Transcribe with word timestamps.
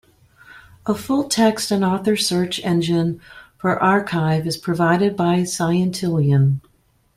A 0.87 0.95
full 0.95 1.25
text 1.25 1.69
and 1.69 1.85
author 1.85 2.15
search 2.17 2.59
engine 2.65 3.21
for 3.59 3.77
arXiv 3.77 4.47
is 4.47 4.57
provided 4.57 5.15
by 5.15 5.41
Scientillion. 5.43 6.59